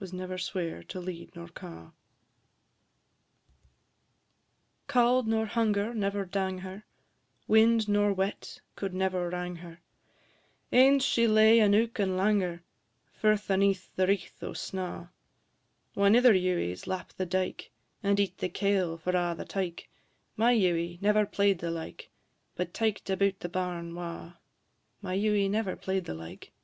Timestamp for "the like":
21.59-22.09, 26.05-26.45